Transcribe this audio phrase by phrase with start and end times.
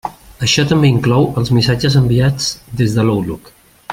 [0.45, 2.49] Això també inclou els missatges enviats
[2.83, 3.55] des de l'Outlook.